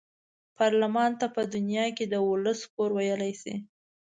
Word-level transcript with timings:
پارلمان 0.57 1.11
ته 1.19 1.27
په 1.35 1.41
دنیا 1.53 1.85
کې 1.97 2.05
د 2.07 2.15
ولس 2.29 2.59
کور 2.75 2.89
ویلای 2.97 3.33
شي. 3.41 3.55